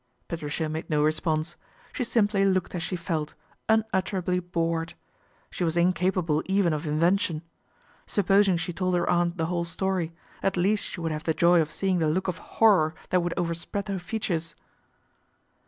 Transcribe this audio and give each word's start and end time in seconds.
Patricia 0.27 0.67
made 0.67 0.89
no 0.89 1.03
response; 1.03 1.55
she 1.93 2.03
simply 2.03 2.43
looked 2.43 2.73
as 2.73 2.81
she 2.81 2.95
felt, 2.95 3.35
unutterably 3.69 4.39
bored. 4.39 4.95
She 5.51 5.63
was 5.63 5.77
incapable 5.77 6.41
even 6.47 6.73
of 6.73 6.87
invention. 6.87 7.43
Supposing 8.07 8.57
she 8.57 8.73
told 8.73 8.95
her 8.95 9.07
aunt 9.07 9.37
the 9.37 9.45
whole 9.45 9.63
story, 9.63 10.11
at 10.41 10.57
least 10.57 10.85
she 10.87 10.99
would 11.01 11.11
have 11.11 11.25
the 11.25 11.35
joy 11.35 11.61
of 11.61 11.71
seeing 11.71 11.99
the 11.99 12.09
look 12.09 12.27
of 12.27 12.39
horror 12.57 12.95
that 13.11 13.19
would 13.21 13.35
overspread 13.37 13.89
her 13.89 13.99
features. 13.99 14.55